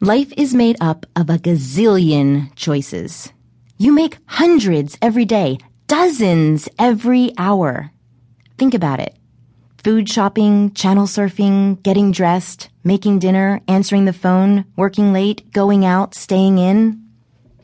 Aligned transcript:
Life 0.00 0.32
is 0.36 0.54
made 0.54 0.76
up 0.80 1.06
of 1.16 1.28
a 1.28 1.38
gazillion 1.38 2.54
choices. 2.54 3.32
You 3.78 3.90
make 3.90 4.18
hundreds 4.26 4.96
every 5.02 5.24
day, 5.24 5.58
dozens 5.88 6.68
every 6.78 7.32
hour. 7.36 7.90
Think 8.58 8.74
about 8.74 9.00
it. 9.00 9.16
Food 9.82 10.08
shopping, 10.08 10.72
channel 10.72 11.06
surfing, 11.06 11.82
getting 11.82 12.12
dressed, 12.12 12.68
making 12.84 13.18
dinner, 13.18 13.60
answering 13.66 14.04
the 14.04 14.12
phone, 14.12 14.66
working 14.76 15.12
late, 15.12 15.50
going 15.50 15.84
out, 15.84 16.14
staying 16.14 16.58
in. 16.58 17.04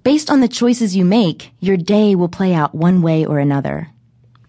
Based 0.03 0.29
on 0.29 0.41
the 0.41 0.49
choices 0.49 0.97
you 0.97 1.05
make, 1.05 1.53
your 1.61 1.77
day 1.77 2.17
will 2.17 2.29
play 2.29 2.53
out 2.53 2.75
one 2.75 3.01
way 3.01 3.25
or 3.25 3.39
another. 3.39 3.91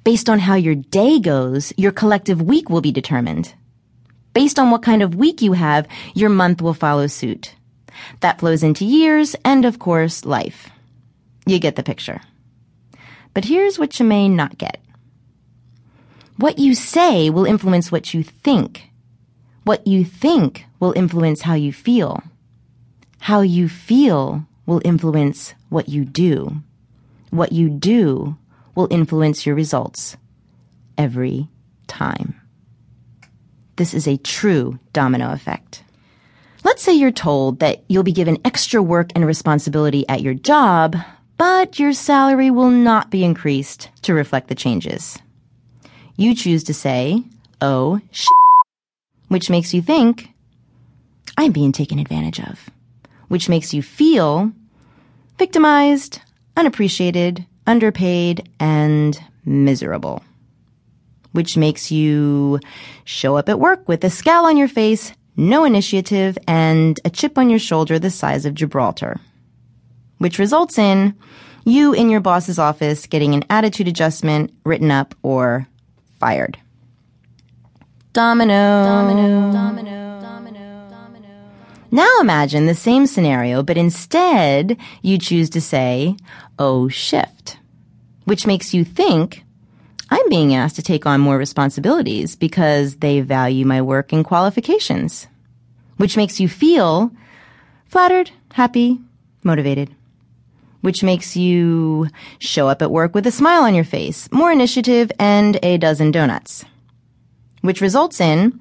Based 0.04 0.28
on 0.28 0.40
how 0.40 0.56
your 0.56 0.74
day 0.74 1.20
goes, 1.20 1.72
your 1.78 1.92
collective 1.92 2.42
week 2.42 2.68
will 2.68 2.82
be 2.82 2.92
determined. 2.92 3.54
Based 4.34 4.58
on 4.58 4.72
what 4.72 4.82
kind 4.82 5.04
of 5.04 5.14
week 5.14 5.44
you 5.44 5.54
have, 5.54 5.88
your 6.16 6.32
month 6.32 6.64
will 6.64 6.74
follow 6.74 7.06
suit. 7.06 7.54
That 8.20 8.40
flows 8.40 8.64
into 8.64 8.86
years 8.86 9.36
and, 9.44 9.66
of 9.66 9.80
course, 9.80 10.26
life. 10.26 10.70
You 11.46 11.60
get 11.60 11.76
the 11.76 11.84
picture. 11.84 12.22
But 13.34 13.46
here's 13.46 13.78
what 13.78 14.00
you 14.00 14.06
may 14.06 14.30
not 14.30 14.58
get. 14.58 14.82
What 16.38 16.60
you 16.60 16.76
say 16.76 17.30
will 17.30 17.46
influence 17.46 17.92
what 17.92 18.14
you 18.14 18.24
think. 18.24 18.90
What 19.64 19.86
you 19.88 20.04
think 20.04 20.66
will 20.80 20.94
influence 20.96 21.42
how 21.42 21.54
you 21.54 21.72
feel. 21.72 22.24
How 23.20 23.42
you 23.42 23.70
feel 23.70 24.46
will 24.66 24.82
influence 24.84 25.54
what 25.70 25.90
you 25.90 26.06
do. 26.06 26.62
What 27.30 27.52
you 27.52 27.70
do 27.70 28.38
will 28.76 28.88
influence 28.92 29.46
your 29.46 29.56
results. 29.56 30.18
Every 30.98 31.50
time. 31.88 32.40
This 33.78 33.94
is 33.94 34.08
a 34.08 34.18
true 34.18 34.80
domino 34.94 35.32
effect. 35.32 35.84
Let's 36.66 36.82
say 36.82 36.94
you're 36.94 37.12
told 37.12 37.60
that 37.60 37.84
you'll 37.90 38.02
be 38.02 38.12
given 38.12 38.40
extra 38.44 38.82
work 38.82 39.12
and 39.14 39.24
responsibility 39.24 40.04
at 40.10 40.24
your 40.24 40.34
job, 40.34 40.96
but 41.38 41.78
your 41.78 41.94
salary 41.94 42.50
will 42.50 42.72
not 42.72 43.12
be 43.12 43.24
increased 43.24 43.92
to 44.02 44.16
reflect 44.16 44.48
the 44.48 44.56
changes. 44.56 45.20
You 46.18 46.34
choose 46.34 46.64
to 46.64 46.74
say, 46.74 47.22
oh, 47.62 48.02
sh, 48.10 48.26
which 49.28 49.52
makes 49.52 49.76
you 49.76 49.84
think, 49.84 50.30
I'm 51.38 51.52
being 51.52 51.72
taken 51.72 52.00
advantage 52.00 52.40
of, 52.40 52.68
which 53.28 53.48
makes 53.48 53.72
you 53.72 53.84
feel 53.84 54.52
victimized, 55.38 56.20
unappreciated, 56.58 57.46
underpaid, 57.68 58.50
and 58.60 59.22
miserable. 59.46 60.24
Which 61.32 61.58
makes 61.58 61.92
you 61.92 62.60
show 63.04 63.38
up 63.38 63.50
at 63.50 63.60
work 63.60 63.88
with 63.88 64.04
a 64.04 64.10
scowl 64.10 64.48
on 64.48 64.58
your 64.58 64.68
face, 64.68 65.14
no 65.38 65.66
initiative, 65.66 66.38
and 66.48 67.00
a 67.06 67.10
chip 67.10 67.38
on 67.38 67.50
your 67.50 67.60
shoulder 67.60 68.00
the 68.00 68.10
size 68.10 68.46
of 68.46 68.54
Gibraltar. 68.54 69.20
Which 70.18 70.40
results 70.40 70.78
in 70.78 71.14
you 71.66 71.94
in 71.94 72.10
your 72.10 72.22
boss's 72.22 72.60
office 72.60 73.08
getting 73.08 73.34
an 73.34 73.44
attitude 73.50 73.88
adjustment 73.88 74.54
written 74.64 74.92
up 74.92 75.16
or 75.24 75.68
fired. 76.20 76.58
Domino. 78.14 78.54
Domino. 78.54 79.52
Domino. 79.52 80.22
Domino. 80.22 80.88
Domino. 80.90 81.52
Now 81.92 82.10
imagine 82.22 82.66
the 82.66 82.76
same 82.76 83.08
scenario, 83.08 83.64
but 83.64 83.78
instead 83.78 84.78
you 85.02 85.18
choose 85.18 85.50
to 85.52 85.62
say, 85.62 86.16
oh, 86.60 86.88
shift, 86.88 87.58
which 88.26 88.48
makes 88.48 88.74
you 88.74 88.86
think, 88.86 89.45
I'm 90.10 90.30
being 90.30 90.54
asked 90.54 90.76
to 90.76 90.84
take 90.84 91.06
on 91.06 91.20
more 91.20 91.38
responsibilities 91.38 92.36
because 92.36 92.98
they 92.98 93.22
value 93.22 93.66
my 93.66 93.82
work 93.82 94.14
and 94.14 94.24
qualifications, 94.24 95.28
which 95.98 96.18
makes 96.18 96.40
you 96.40 96.48
feel 96.48 97.12
flattered, 97.88 98.32
happy, 98.54 99.00
motivated, 99.44 99.96
which 100.82 101.04
makes 101.04 101.36
you 101.36 102.08
show 102.40 102.68
up 102.68 102.82
at 102.82 102.92
work 102.92 103.16
with 103.16 103.26
a 103.26 103.32
smile 103.32 103.64
on 103.64 103.74
your 103.74 103.84
face, 103.84 104.32
more 104.32 104.52
initiative, 104.52 105.12
and 105.18 105.58
a 105.64 105.78
dozen 105.78 106.12
donuts, 106.12 106.64
which 107.62 107.82
results 107.82 108.22
in 108.22 108.60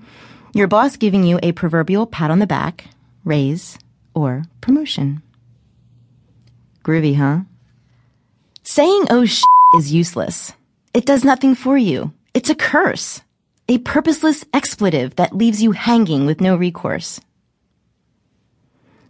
your 0.55 0.69
boss 0.69 0.97
giving 0.97 1.25
you 1.25 1.39
a 1.43 1.53
proverbial 1.53 2.07
pat 2.07 2.31
on 2.31 2.39
the 2.39 2.47
back, 2.47 2.87
raise, 3.25 3.79
or 4.15 4.45
promotion. 4.61 5.21
Groovy, 6.85 7.17
huh? 7.17 7.41
Saying 8.63 9.07
oh 9.11 9.27
sh 9.27 9.43
is 9.77 9.93
useless. 9.93 10.53
It 10.95 11.07
does 11.07 11.25
nothing 11.25 11.57
for 11.57 11.77
you. 11.77 12.13
It's 12.35 12.51
a 12.51 12.55
curse. 12.55 13.21
A 13.69 13.79
purposeless 13.79 14.45
expletive 14.55 15.17
that 15.17 15.35
leaves 15.35 15.61
you 15.61 15.73
hanging 15.73 16.25
with 16.25 16.41
no 16.41 16.55
recourse. 16.55 17.21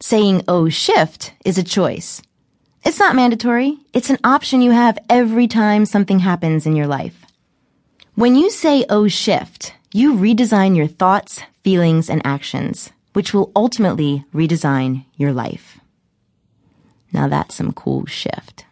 Saying 0.00 0.44
oh 0.48 0.70
shift 0.70 1.34
is 1.44 1.58
a 1.58 1.62
choice. 1.62 2.22
It's 2.84 2.98
not 2.98 3.14
mandatory. 3.14 3.76
It's 3.92 4.08
an 4.08 4.18
option 4.24 4.62
you 4.62 4.70
have 4.70 4.98
every 5.10 5.46
time 5.46 5.84
something 5.84 6.20
happens 6.20 6.64
in 6.64 6.74
your 6.74 6.86
life. 6.86 7.26
When 8.14 8.34
you 8.34 8.50
say 8.50 8.86
oh 8.88 9.06
shift, 9.06 9.74
you 9.92 10.14
redesign 10.14 10.76
your 10.76 10.86
thoughts, 10.86 11.42
feelings, 11.62 12.08
and 12.08 12.22
actions, 12.24 12.90
which 13.12 13.34
will 13.34 13.52
ultimately 13.54 14.24
redesign 14.34 15.04
your 15.16 15.32
life. 15.32 15.78
Now 17.12 17.28
that's 17.28 17.54
some 17.54 17.72
cool 17.72 18.06
shift. 18.06 18.64